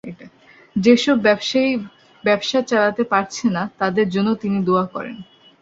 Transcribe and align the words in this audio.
যেসব 0.75 1.15
ব্যবসায়ী 1.19 1.71
ব্যবসা 2.23 2.59
চালাতে 2.61 3.03
পারছে 3.03 3.45
না, 3.55 3.63
তাদের 3.79 4.07
জন্য 4.09 4.29
তিনি 4.35 4.57
দোয়া 4.67 4.85
করেন। 4.93 5.15